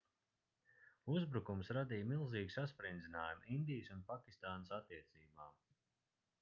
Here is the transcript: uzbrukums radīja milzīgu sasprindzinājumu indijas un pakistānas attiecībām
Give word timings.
uzbrukums 1.15 1.69
radīja 1.77 2.07
milzīgu 2.13 2.55
sasprindzinājumu 2.55 3.47
indijas 3.59 3.95
un 3.99 4.03
pakistānas 4.11 4.77
attiecībām 4.81 5.65